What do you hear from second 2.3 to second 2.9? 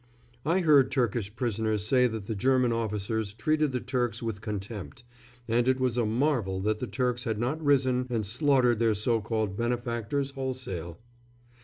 German